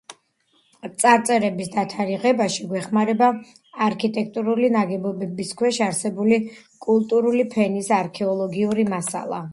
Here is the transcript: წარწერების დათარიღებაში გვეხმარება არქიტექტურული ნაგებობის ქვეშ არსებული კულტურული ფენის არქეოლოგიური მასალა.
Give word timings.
წარწერების 1.01 1.67
დათარიღებაში 1.73 2.65
გვეხმარება 2.71 3.27
არქიტექტურული 3.89 4.71
ნაგებობის 4.77 5.53
ქვეშ 5.61 5.81
არსებული 5.89 6.43
კულტურული 6.87 7.49
ფენის 7.55 7.95
არქეოლოგიური 8.03 8.91
მასალა. 8.97 9.49